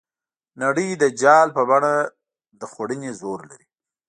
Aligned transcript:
نړۍ 0.61 0.89
د 1.01 1.03
جال 1.21 1.47
په 1.57 1.61
بڼه 1.69 1.93
د 2.59 2.61
خوړنې 2.71 3.11
زور 3.19 3.39
لري. 3.51 3.67